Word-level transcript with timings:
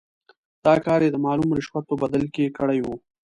دا 0.65 0.73
کار 0.85 0.99
یې 1.05 1.09
د 1.13 1.17
معلوم 1.25 1.49
رشوت 1.57 1.83
په 1.87 1.95
بدل 2.01 2.23
کې 2.33 2.53
کړی 2.57 2.79
وو. 2.81 2.95